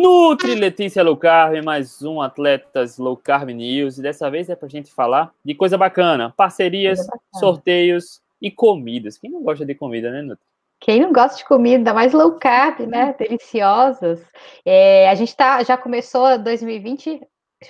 [0.00, 3.98] Nutri Letícia Low Carb, mais um Atletas Low Carb News.
[3.98, 7.38] E dessa vez é pra gente falar de coisa bacana: parcerias, coisa bacana.
[7.38, 9.18] sorteios e comidas.
[9.18, 10.42] Quem não gosta de comida, né, Nutri?
[10.80, 13.14] Quem não gosta de comida, mais low carb, né?
[13.18, 14.24] Deliciosas.
[14.64, 17.20] É, a gente tá, já começou 2020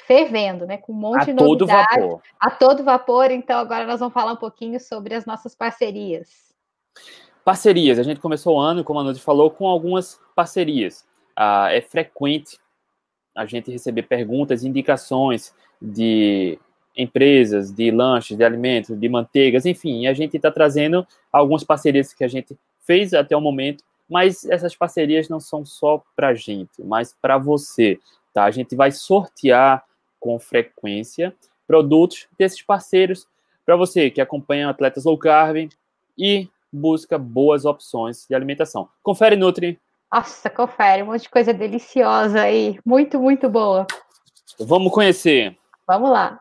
[0.06, 0.76] fervendo, né?
[0.76, 1.58] Com um monte a de novidades.
[1.58, 2.22] Todo vapor.
[2.38, 3.30] A todo vapor.
[3.32, 6.28] Então, agora nós vamos falar um pouquinho sobre as nossas parcerias.
[7.44, 7.98] Parcerias.
[7.98, 11.04] A gente começou o ano, como a Nutri falou, com algumas parcerias.
[11.42, 12.58] Ah, é frequente
[13.34, 16.58] a gente receber perguntas, indicações de
[16.94, 22.24] empresas, de lanches, de alimentos, de manteigas, enfim, a gente está trazendo algumas parcerias que
[22.24, 26.82] a gente fez até o momento, mas essas parcerias não são só para a gente,
[26.84, 27.98] mas para você,
[28.34, 28.44] tá?
[28.44, 29.82] A gente vai sortear
[30.18, 31.34] com frequência
[31.66, 33.26] produtos desses parceiros
[33.64, 35.70] para você que acompanha atletas low carb
[36.18, 38.90] e busca boas opções de alimentação.
[39.02, 39.80] Confere Nutri.
[40.12, 43.86] Nossa, confere, um monte de coisa deliciosa aí, muito, muito boa.
[44.58, 45.56] Vamos conhecer.
[45.86, 46.40] Vamos lá.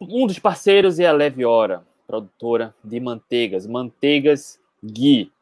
[0.00, 5.32] Um dos parceiros é a Leve Hora, produtora de manteigas, manteigas Gui.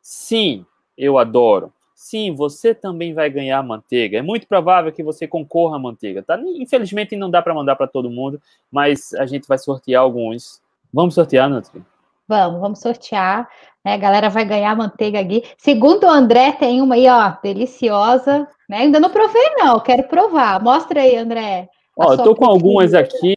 [0.00, 0.64] Sim,
[0.96, 1.72] eu adoro.
[1.94, 4.18] Sim, você também vai ganhar manteiga.
[4.18, 6.40] É muito provável que você concorra à manteiga, tá?
[6.40, 10.62] Infelizmente não dá para mandar para todo mundo, mas a gente vai sortear alguns.
[10.92, 11.82] Vamos sortear, Nutri?
[12.26, 13.48] Vamos, vamos sortear.
[13.84, 13.94] Né?
[13.94, 15.42] A galera vai ganhar manteiga aqui.
[15.56, 18.46] Segundo o André, tem uma aí, ó, deliciosa.
[18.68, 18.78] Né?
[18.78, 19.80] Ainda não provei, não.
[19.80, 20.62] Quero provar.
[20.62, 21.68] Mostra aí, André.
[21.96, 23.36] Ó, eu tô com algumas aqui.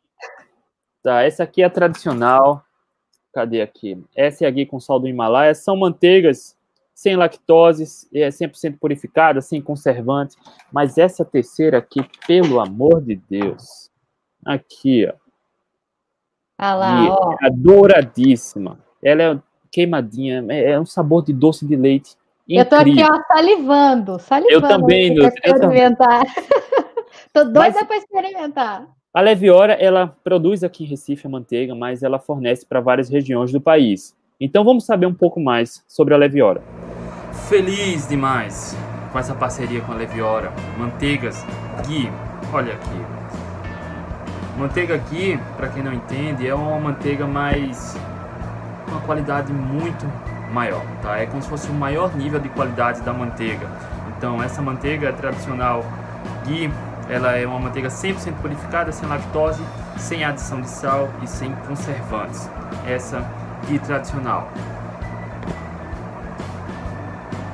[1.01, 2.63] Tá, essa aqui é a tradicional.
[3.33, 4.01] Cadê aqui?
[4.15, 5.55] Essa é aqui com sal do Himalaia.
[5.55, 6.55] São manteigas
[6.93, 10.37] sem lactose, é 100% purificada, sem conservante.
[10.71, 13.91] Mas essa terceira aqui, pelo amor de Deus.
[14.45, 15.13] Aqui, ó.
[16.57, 17.33] Ah lá, ó.
[17.41, 18.77] É adoradíssima.
[19.03, 19.39] Ela é
[19.73, 22.15] queimadinha, é, é um sabor de doce de leite.
[22.47, 22.63] Incrível.
[22.63, 24.53] Eu tô aqui, ó, salivando, salivando.
[24.53, 26.23] Eu também, eu experimentar.
[27.33, 28.87] tô doida para experimentar.
[29.11, 33.51] A Leviora, ela produz aqui em Recife a manteiga, mas ela fornece para várias regiões
[33.51, 34.15] do país.
[34.39, 36.61] Então vamos saber um pouco mais sobre a Leviora.
[37.49, 38.75] Feliz demais
[39.11, 40.51] com essa parceria com a Leviora.
[40.77, 41.43] Manteigas
[41.87, 42.09] Gui,
[42.51, 44.57] olha aqui.
[44.57, 47.95] Manteiga Gui, para quem não entende, é uma manteiga mais
[48.93, 50.05] uma qualidade muito
[50.51, 51.17] maior, tá?
[51.17, 53.67] É como se fosse o maior nível de qualidade da manteiga.
[54.17, 55.83] Então essa manteiga tradicional
[56.45, 56.71] Gui
[57.09, 59.61] ela é uma manteiga 100% purificada, sem lactose,
[59.97, 62.49] sem adição de sal e sem conservantes.
[62.87, 63.25] Essa
[63.67, 64.49] ghee tradicional.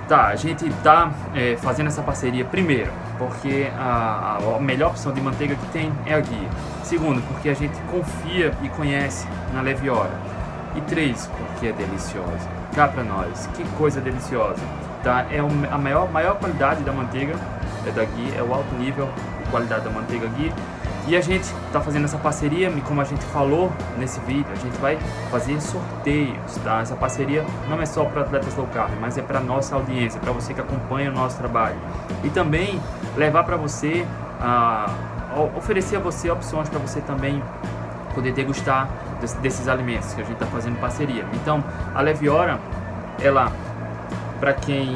[0.08, 5.22] Tá, a gente está é, fazendo essa parceria primeiro, porque a, a, melhor opção de
[5.22, 6.48] manteiga que tem é a ghee.
[6.84, 10.39] Segundo, porque a gente confia e conhece na Leviora.
[10.76, 12.48] E três, porque é deliciosa.
[12.76, 14.62] Cá para nós, que coisa deliciosa.
[15.04, 15.26] Tá?
[15.32, 17.36] É a maior, maior qualidade da manteiga
[17.86, 19.10] é da ghee, é o alto nível
[19.50, 20.54] qualidade da manteiga aqui.
[21.08, 24.78] E a gente está fazendo essa parceria, como a gente falou nesse vídeo, a gente
[24.78, 24.98] vai
[25.32, 26.82] fazer sorteios, tá?
[26.82, 30.32] Essa parceria não é só para atletas low carb, mas é para nossa audiência, para
[30.32, 31.78] você que acompanha o nosso trabalho.
[32.24, 32.80] E também
[33.18, 34.06] levar para você,
[34.40, 37.42] uh, oferecer a você opções para você também
[38.14, 38.88] poder degustar
[39.42, 41.26] desses alimentos que a gente está fazendo parceria.
[41.34, 41.64] Então,
[41.94, 42.60] a Leviora,
[43.22, 43.52] ela,
[44.40, 44.96] para quem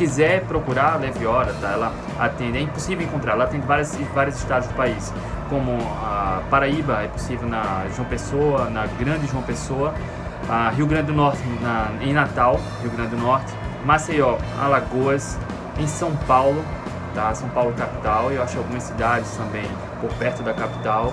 [0.00, 1.72] quiser procurar a Leve Hora, tá?
[1.72, 5.12] ela atende, é impossível encontrar, ela atende vários, vários estados do país,
[5.50, 9.92] como a Paraíba, é possível na João Pessoa, na Grande João Pessoa,
[10.48, 13.52] a Rio Grande do Norte, na, em Natal, Rio Grande do Norte,
[13.84, 15.38] Maceió, Alagoas,
[15.78, 16.64] em São Paulo,
[17.14, 17.34] tá?
[17.34, 19.66] São Paulo capital, eu acho algumas cidades também
[20.00, 21.12] por perto da capital,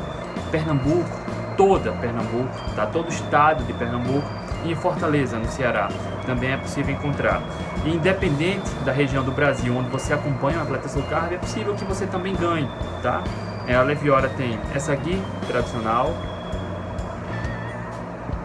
[0.49, 1.09] Pernambuco,
[1.57, 2.85] toda Pernambuco, tá?
[2.85, 4.27] Todo o estado de Pernambuco
[4.63, 5.89] e em Fortaleza, no Ceará,
[6.25, 7.41] também é possível encontrar.
[7.83, 11.75] E independente da região do Brasil onde você acompanha o atleta low carb, é possível
[11.75, 12.69] que você também ganhe,
[13.01, 13.23] tá?
[13.67, 16.13] É, a Leviora tem essa aqui, tradicional,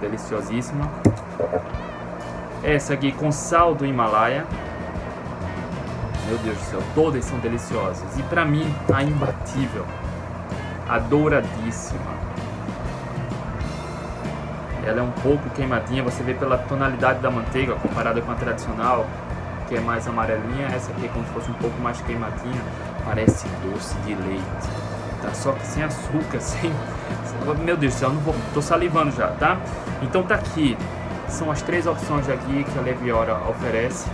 [0.01, 0.91] deliciosíssima.
[2.65, 4.45] Essa aqui com sal do Himalaia.
[6.27, 8.19] Meu Deus do céu, todas são deliciosas.
[8.19, 9.85] E para mim, a imbatível,
[10.89, 12.23] adoradíssima
[14.85, 19.07] ela é um pouco queimadinha, você vê pela tonalidade da manteiga comparada com a tradicional,
[19.69, 22.61] que é mais amarelinha, essa aqui é como se fosse um pouco mais queimadinha,
[23.05, 24.69] parece doce de leite,
[25.23, 25.33] tá?
[25.35, 26.73] Só que sem açúcar, sem...
[27.65, 28.35] Meu Deus do céu, não vou...
[28.53, 29.59] tô salivando já, tá?
[30.03, 30.77] Então tá aqui,
[31.29, 34.09] são as três opções aqui que a Leviora oferece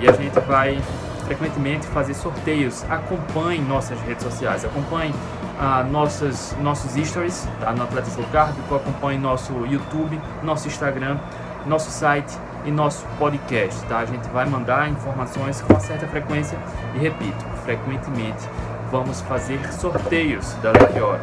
[0.00, 0.80] e a gente vai
[1.24, 2.84] frequentemente fazer sorteios.
[2.90, 5.14] Acompanhe nossas redes sociais, acompanhe
[5.64, 7.70] ah, nossas, nossos stories tá?
[7.72, 11.18] no Atletas Low Carb, acompanhe nosso YouTube, nosso Instagram,
[11.64, 13.98] nosso site e nosso podcast, tá?
[13.98, 16.58] A gente vai mandar informações com certa frequência
[16.96, 18.48] e repito, frequentemente
[18.90, 21.22] vamos fazer sorteios da Leve Hora.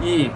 [0.00, 0.30] E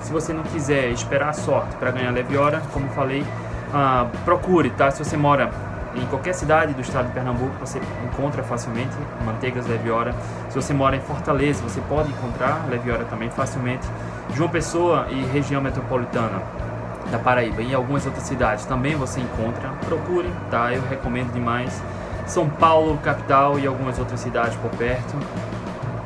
[0.00, 4.70] se você não quiser esperar a sorte para ganhar Leve Hora, como falei, uh, procure,
[4.70, 4.90] tá?
[4.90, 5.50] Se você mora
[5.94, 10.14] em qualquer cidade do estado de Pernambuco, você encontra facilmente manteigas Leve Hora.
[10.48, 13.86] Se você mora em Fortaleza, você pode encontrar Leve Hora também facilmente.
[14.34, 16.42] João Pessoa e região metropolitana
[17.10, 19.68] da Paraíba e em algumas outras cidades também você encontra.
[19.84, 20.72] Procure, tá?
[20.72, 21.82] Eu recomendo demais.
[22.26, 25.16] São Paulo, capital e algumas outras cidades por perto.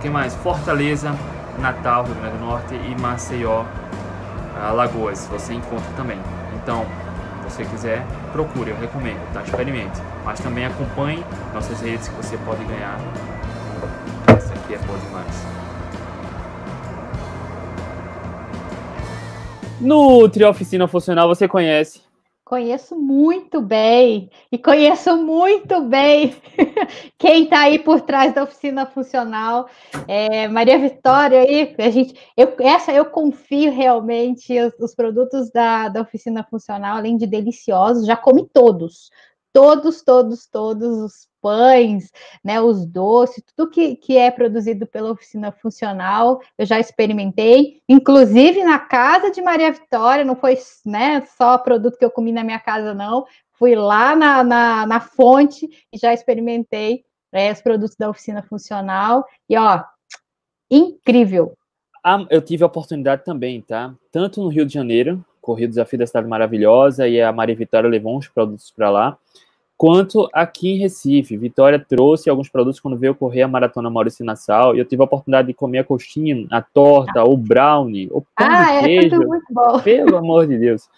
[0.01, 0.35] Quem mais?
[0.37, 1.15] Fortaleza,
[1.59, 3.65] Natal, Rio Grande do Norte e Maceió,
[4.67, 5.29] Alagoas.
[5.31, 6.19] Você encontra também.
[6.55, 6.87] Então,
[7.43, 9.43] se você quiser, procure, eu recomendo, tá?
[9.43, 10.01] Experimente.
[10.25, 12.99] Mas também acompanhe nossas redes que você pode ganhar.
[14.27, 15.47] Essa aqui é boa demais.
[19.81, 22.01] Nutri Oficina Funcional você conhece?
[22.45, 26.37] Conheço muito bem e conheço muito bem
[27.19, 29.67] quem está aí por trás da oficina funcional.
[30.07, 35.89] É, Maria Vitória aí, a gente, eu, essa eu confio realmente os, os produtos da,
[35.89, 39.09] da oficina funcional, além de deliciosos, já comi todos,
[39.51, 42.11] todos, todos, todos os pães,
[42.43, 48.65] né, os doces, tudo que, que é produzido pela oficina funcional, eu já experimentei, inclusive
[48.65, 50.57] na casa de Maria Vitória, não foi
[50.87, 53.27] né, só produto que eu comi na minha casa, não,
[53.59, 59.27] fui lá na, na, na fonte e já experimentei é, os produtos da oficina funcional,
[59.47, 59.85] e ó,
[60.71, 61.53] incrível.
[62.03, 63.95] Ah, eu tive a oportunidade também, tá?
[64.11, 67.91] Tanto no Rio de Janeiro, corri o Desafio da Cidade Maravilhosa, e a Maria Vitória
[67.91, 69.19] levou uns produtos para lá,
[69.77, 71.37] quanto aqui em Recife.
[71.37, 75.05] Vitória trouxe alguns produtos quando veio correr a Maratona Maurício Nassau, e eu tive a
[75.05, 77.25] oportunidade de comer a coxinha, a torta, ah.
[77.25, 79.23] o brownie, o pão ah, de é queijo.
[79.23, 79.81] É muito bom.
[79.81, 80.89] Pelo amor de Deus.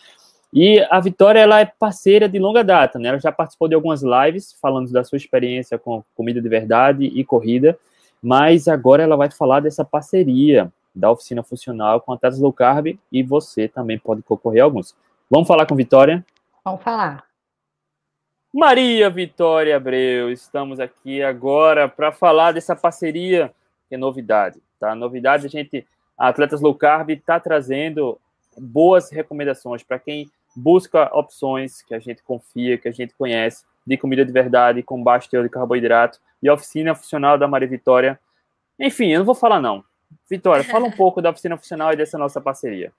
[0.53, 3.09] E a Vitória, ela é parceira de longa data, né?
[3.09, 7.25] Ela já participou de algumas lives falando da sua experiência com comida de verdade e
[7.25, 7.79] corrida,
[8.23, 12.99] mas agora ela vai falar dessa parceria da oficina funcional com a Tatas Low Carb
[13.13, 14.97] e você também pode concorrer a alguns.
[15.31, 16.25] Vamos falar com Vitória?
[16.65, 17.26] Vamos falar.
[18.59, 23.53] Maria Vitória Abreu, estamos aqui agora para falar dessa parceria
[23.87, 24.95] que é novidade, tá?
[24.95, 25.87] Novidade, a gente,
[26.17, 28.19] a Atletas Low Carb está trazendo
[28.57, 33.99] boas recomendações para quem busca opções que a gente confia, que a gente conhece, de
[33.99, 38.19] comida de verdade, com baixo teor de carboidrato, e a oficina funcional da Maria Vitória.
[38.81, 39.85] Enfim, eu não vou falar não.
[40.31, 42.91] Vitória, fala um pouco da oficina funcional e dessa nossa parceria.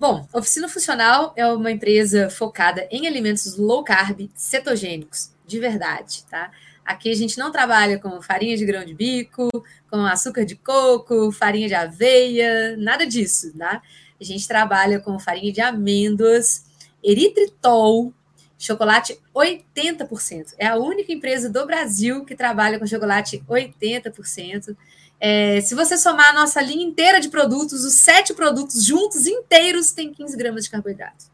[0.00, 6.50] Bom, Oficina Funcional é uma empresa focada em alimentos low carb, cetogênicos, de verdade, tá?
[6.82, 9.50] Aqui a gente não trabalha com farinha de grão de bico,
[9.90, 13.82] com açúcar de coco, farinha de aveia, nada disso, tá?
[14.18, 16.64] A gente trabalha com farinha de amêndoas,
[17.04, 18.10] eritritol,
[18.58, 20.54] chocolate 80%.
[20.56, 24.74] É a única empresa do Brasil que trabalha com chocolate 80%.
[25.20, 29.92] É, se você somar a nossa linha inteira de produtos, os sete produtos juntos, inteiros,
[29.92, 31.26] tem 15 gramas de carboidrato.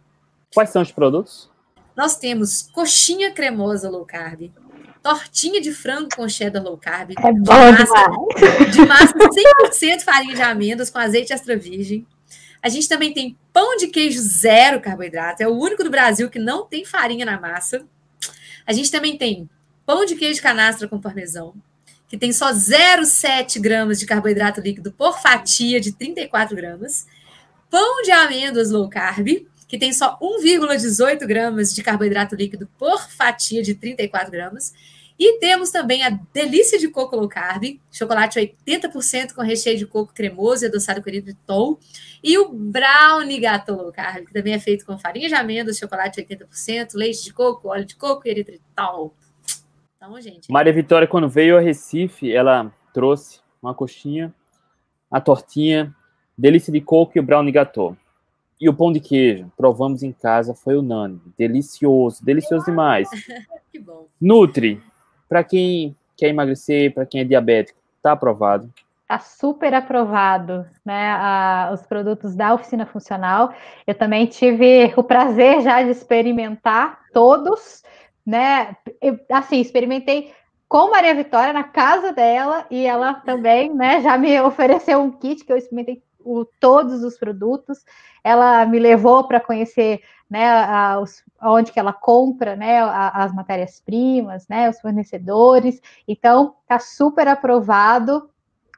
[0.52, 1.48] Quais são os produtos?
[1.94, 4.50] Nós temos coxinha cremosa low carb,
[5.02, 10.42] tortinha de frango com cheddar low carb, é de, massa, de massa 100% farinha de
[10.42, 12.04] amêndoas com azeite extra virgem.
[12.60, 16.40] A gente também tem pão de queijo zero carboidrato, é o único do Brasil que
[16.40, 17.86] não tem farinha na massa.
[18.66, 19.48] A gente também tem
[19.86, 21.54] pão de queijo canastra com parmesão,
[22.08, 27.06] que tem só 0,7 gramas de carboidrato líquido por fatia de 34 gramas.
[27.68, 33.62] Pão de amêndoas low carb, que tem só 1,18 gramas de carboidrato líquido por fatia
[33.62, 34.72] de 34 gramas.
[35.18, 40.12] E temos também a delícia de coco low carb, chocolate 80% com recheio de coco
[40.12, 41.80] cremoso e adoçado com eritritol.
[42.22, 46.22] E o brownie gato low carb, que também é feito com farinha de amêndoas, chocolate
[46.22, 49.14] 80%, leite de coco, óleo de coco e eritritol.
[50.06, 50.52] Então, gente.
[50.52, 54.32] Maria Vitória, quando veio a Recife, ela trouxe uma coxinha,
[55.10, 55.92] a tortinha,
[56.38, 57.96] delícia de coco e o brownie gâteau.
[58.60, 61.20] E o pão de queijo, provamos em casa, foi unânime.
[61.36, 63.08] Delicioso, delicioso demais.
[63.70, 64.06] que bom.
[64.20, 64.80] Nutri,
[65.28, 68.72] para quem quer emagrecer, para quem é diabético, tá aprovado.
[69.08, 71.10] Tá super aprovado, né?
[71.10, 73.52] A, os produtos da oficina funcional.
[73.86, 77.84] Eu também tive o prazer já de experimentar todos
[78.26, 78.76] né?
[79.00, 80.34] Eu, assim, experimentei
[80.68, 85.44] com Maria Vitória na casa dela e ela também, né, já me ofereceu um kit
[85.44, 87.84] que eu experimentei o, todos os produtos.
[88.24, 93.32] Ela me levou para conhecer, né, a, os, onde que ela compra, né, a, as
[93.32, 95.80] matérias-primas, né, os fornecedores.
[96.08, 98.28] Então, tá super aprovado,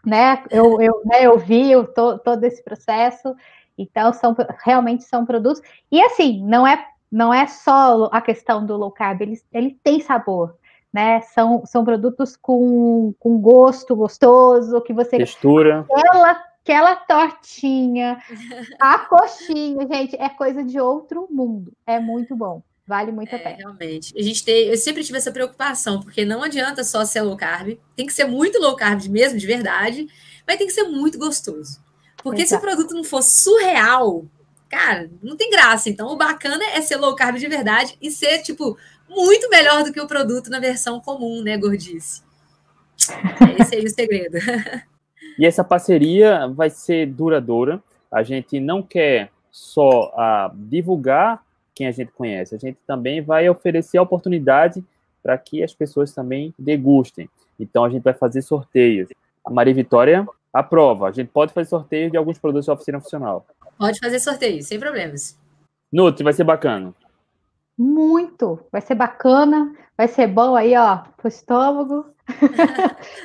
[0.04, 0.44] né?
[0.50, 3.34] Eu, eu, né, eu vi to, todo esse processo.
[3.78, 5.62] Então, são realmente são produtos.
[5.90, 10.00] E assim, não é não é só a questão do low carb, ele, ele tem
[10.00, 10.56] sabor,
[10.92, 11.20] né?
[11.22, 15.16] São, são produtos com, com gosto gostoso, que você.
[15.16, 15.86] Textura.
[15.90, 18.18] Aquela, aquela tortinha,
[18.78, 21.72] a coxinha, gente, é coisa de outro mundo.
[21.86, 22.62] É muito bom.
[22.86, 23.56] Vale muito é, a pena.
[23.58, 24.18] Realmente.
[24.18, 27.78] A gente tem, eu sempre tive essa preocupação, porque não adianta só ser low carb,
[27.94, 30.06] tem que ser muito low carb mesmo, de verdade,
[30.46, 31.82] mas tem que ser muito gostoso.
[32.22, 32.62] Porque Exato.
[32.62, 34.24] se o produto não for surreal,
[34.68, 35.88] cara, não tem graça.
[35.88, 38.76] Então, o bacana é ser low carb de verdade e ser, tipo,
[39.08, 42.22] muito melhor do que o produto na versão comum, né, gordice?
[43.40, 44.38] É esse aí o segredo.
[45.38, 47.82] E essa parceria vai ser duradoura.
[48.10, 51.42] A gente não quer só uh, divulgar
[51.74, 54.84] quem a gente conhece, a gente também vai oferecer a oportunidade
[55.22, 57.30] para que as pessoas também degustem.
[57.58, 59.08] Então, a gente vai fazer sorteios.
[59.44, 61.08] A Maria Vitória aprova.
[61.08, 63.46] A gente pode fazer sorteio de alguns produtos da oficina funcional.
[63.78, 65.38] Pode fazer sorteio, sem problemas.
[65.92, 66.94] Nutri, vai ser bacana.
[67.76, 72.06] Muito, vai ser bacana, vai ser bom aí, ó, pro estômago.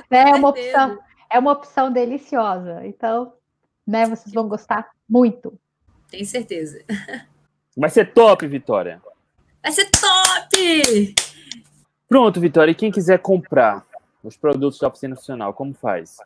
[0.09, 0.23] né?
[0.31, 2.85] É uma opção, é uma opção deliciosa.
[2.85, 3.33] Então,
[3.85, 5.59] né, vocês vão gostar muito.
[6.09, 6.83] Tenho certeza.
[7.75, 9.01] Vai ser top, Vitória.
[9.63, 11.15] Vai ser top!
[12.07, 12.71] Pronto, Vitória.
[12.71, 13.83] E quem quiser comprar
[14.23, 16.17] os produtos da Oficina Funcional, como faz?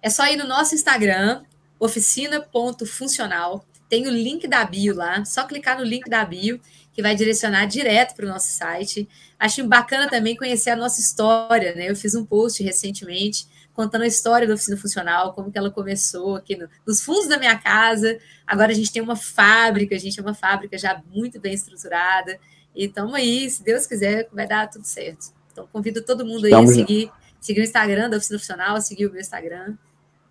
[0.00, 1.44] É só ir no nosso Instagram,
[1.78, 3.64] oficina.funcional.
[3.88, 5.24] Tem o link da bio lá.
[5.24, 6.60] Só clicar no link da bio
[6.92, 9.08] que vai direcionar direto para o nosso site.
[9.38, 11.90] Acho bacana também conhecer a nossa história, né?
[11.90, 16.36] Eu fiz um post recentemente contando a história da oficina funcional, como que ela começou
[16.36, 18.18] aqui no, nos fundos da minha casa.
[18.46, 22.40] Agora a gente tem uma fábrica, a gente é uma fábrica já muito bem estruturada.
[22.74, 25.34] E estamos aí, se Deus quiser, vai dar tudo certo.
[25.52, 26.70] Então convido todo mundo aí Estamos...
[26.70, 29.76] a seguir, seguir o Instagram da oficina funcional, seguir o meu Instagram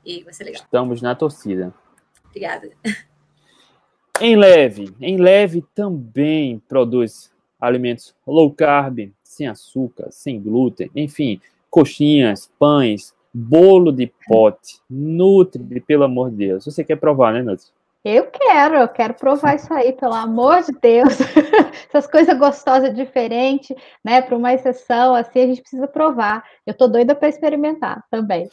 [0.05, 0.61] e vai ser legal.
[0.61, 1.73] Estamos na torcida.
[2.25, 2.69] Obrigada.
[4.21, 12.49] Em leve, em leve também produz alimentos low carb, sem açúcar, sem glúten, enfim, coxinhas,
[12.57, 16.65] pães, bolo de pote, Nutri, pelo amor de Deus.
[16.65, 17.67] Você quer provar, né, Nutri?
[18.05, 21.17] Eu quero, eu quero provar isso aí, pelo amor de Deus.
[21.89, 24.21] Essas coisas gostosas, diferentes, né?
[24.21, 26.43] Para uma exceção, assim, a gente precisa provar.
[26.67, 28.47] Eu tô doida para experimentar também.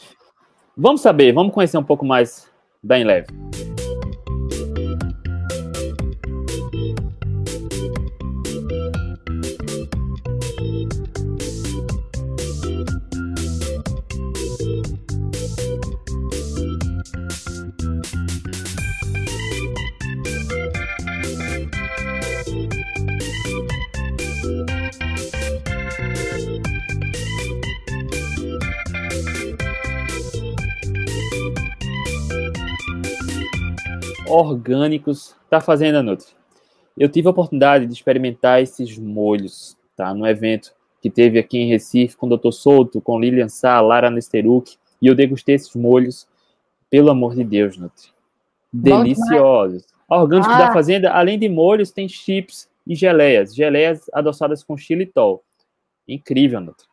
[0.76, 2.50] Vamos saber, vamos conhecer um pouco mais
[2.83, 3.26] da Enleve.
[34.32, 36.28] Orgânicos da Fazenda Nutri.
[36.96, 40.12] Eu tive a oportunidade de experimentar esses molhos, tá?
[40.14, 42.52] No evento que teve aqui em Recife com o Dr.
[42.52, 46.28] Souto, com Lilian Sá, Lara Nesteruk, e eu degustei esses molhos,
[46.88, 48.08] pelo amor de Deus, Nutri.
[48.72, 49.84] Deliciosos.
[50.08, 50.58] Orgânicos ah.
[50.58, 53.54] da Fazenda, além de molhos, tem chips e geleias.
[53.54, 55.42] Geleias adoçadas com xilitol.
[56.06, 56.86] Incrível, Nutri.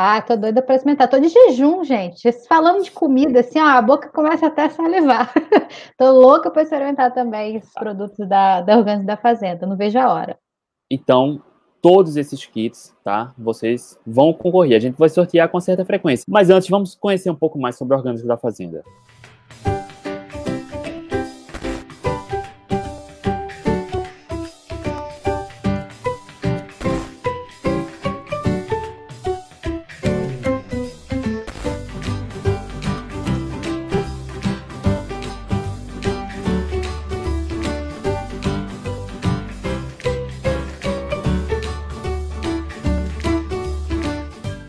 [0.00, 1.10] Ah, tô doida para experimentar.
[1.10, 2.30] Tô de jejum, gente.
[2.46, 5.34] Falando de comida, assim, ó, a boca começa até a salivar.
[5.98, 9.66] tô louca para experimentar também esses produtos da, da Orgânica da Fazenda.
[9.66, 10.38] Não vejo a hora.
[10.88, 11.42] Então,
[11.82, 13.34] todos esses kits, tá?
[13.36, 14.76] Vocês vão concorrer.
[14.76, 16.24] A gente vai sortear com certa frequência.
[16.28, 18.84] Mas antes, vamos conhecer um pouco mais sobre o Orgânico da Fazenda.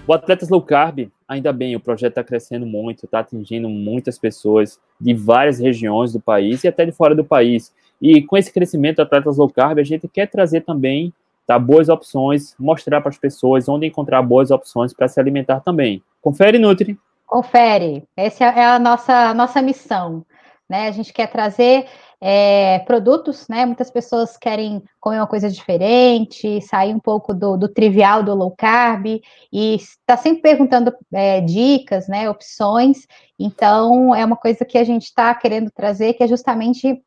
[0.10, 4.80] O Atletas Low Carb, ainda bem, o projeto está crescendo muito, está atingindo muitas pessoas
[5.00, 7.72] de várias regiões do país e até de fora do país.
[8.02, 11.14] E com esse crescimento do Atletas Low Carb, a gente quer trazer também
[11.46, 16.02] tá, boas opções, mostrar para as pessoas onde encontrar boas opções para se alimentar também.
[16.24, 16.98] Confere, Nutri.
[17.28, 18.04] Confere.
[18.18, 20.26] Essa é a nossa, nossa missão.
[20.68, 20.88] Né?
[20.88, 21.86] A gente quer trazer
[22.22, 23.66] é, produtos, né?
[23.66, 28.54] Muitas pessoas querem comer uma coisa diferente, sair um pouco do, do trivial do low
[28.58, 29.22] carb
[29.52, 32.30] e está sempre perguntando é, dicas, né?
[32.30, 33.08] Opções.
[33.38, 37.02] Então é uma coisa que a gente está querendo trazer, que é justamente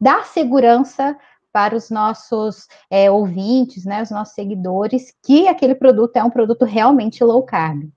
[0.00, 1.16] dar, segurança
[1.52, 4.02] para os nossos é, ouvintes, né?
[4.02, 7.88] Os nossos seguidores, que aquele produto é um produto realmente low carb.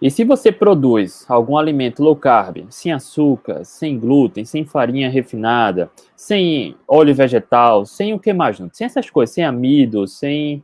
[0.00, 5.90] E se você produz algum alimento low carb, sem açúcar, sem glúten, sem farinha refinada,
[6.16, 8.58] sem óleo vegetal, sem o que mais?
[8.72, 10.62] Sem essas coisas, sem amido, sem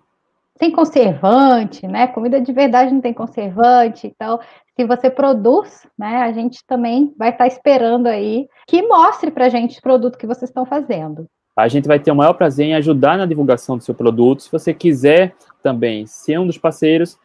[0.59, 2.07] sem conservante, né?
[2.07, 4.07] Comida de verdade não tem conservante.
[4.07, 4.41] Então,
[4.75, 9.49] se você produz, né, a gente também vai estar esperando aí que mostre para a
[9.51, 11.27] gente o produto que vocês estão fazendo.
[11.55, 14.43] A gente vai ter o maior prazer em ajudar na divulgação do seu produto.
[14.43, 17.19] Se você quiser também ser um dos parceiros,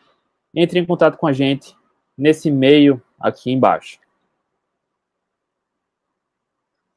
[0.53, 1.74] entre em contato com a gente
[2.18, 4.00] nesse e-mail aqui embaixo.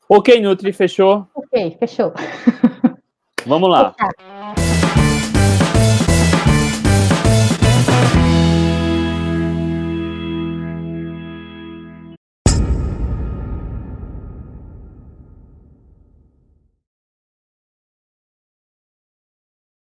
[0.09, 1.27] Ok, Nutri, fechou?
[1.35, 2.13] Ok, fechou.
[3.47, 3.95] Vamos lá.